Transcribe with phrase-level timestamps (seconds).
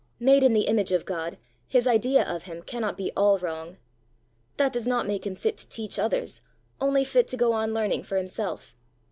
[0.19, 3.77] Made in the image of God, his idea of him cannot be all wrong.
[4.57, 6.41] That does not make him fit to teach others
[6.79, 8.75] only fit to go on learning for himself.